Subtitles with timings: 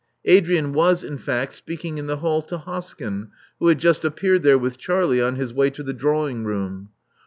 [0.25, 3.27] Adrian was, in fact, speaking in the hall to Hoskyn,
[3.59, 6.89] who had just appeared there with Charlie on his way to the drawing room.